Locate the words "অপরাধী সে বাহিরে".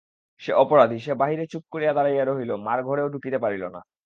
0.55-1.45